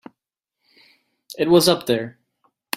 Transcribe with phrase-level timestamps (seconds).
[1.37, 2.17] It was up there.